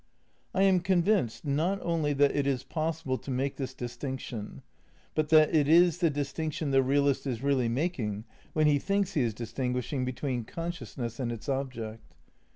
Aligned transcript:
I 0.55 0.63
am 0.63 0.79
convinced, 0.79 1.45
not 1.45 1.79
only 1.83 2.11
that 2.13 2.35
it 2.35 2.47
is 2.47 2.63
possible 2.63 3.19
to 3.19 3.29
make 3.29 3.57
this 3.57 3.75
distinction, 3.75 4.63
but 5.13 5.29
that 5.29 5.53
it 5.53 5.67
is 5.67 5.99
the 5.99 6.09
distinction 6.09 6.71
the 6.71 6.81
realist 6.81 7.27
is 7.27 7.43
really 7.43 7.69
making 7.69 8.23
when 8.53 8.65
he 8.65 8.79
thinks 8.79 9.13
he 9.13 9.21
is 9.21 9.35
distijiguishing 9.35 10.03
between 10.03 10.43
consciousness 10.43 11.19
and 11.19 11.31
its 11.31 11.47
object. 11.47 12.15